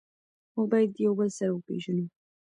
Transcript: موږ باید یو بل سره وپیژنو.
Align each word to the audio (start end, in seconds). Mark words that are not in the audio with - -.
موږ 0.53 0.67
باید 0.71 0.91
یو 1.05 1.13
بل 1.19 1.29
سره 1.37 1.51
وپیژنو. 1.53 2.05